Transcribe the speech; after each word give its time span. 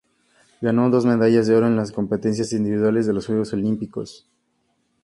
Ganó 0.61 0.89
dos 0.89 1.05
medallas 1.05 1.45
de 1.45 1.55
oro 1.55 1.67
en 1.67 1.75
la 1.75 1.85
competencia 1.91 2.43
individual 2.57 3.05
de 3.05 3.13
los 3.13 3.27
Juegos 3.27 3.53
Olímpicos. 3.53 4.27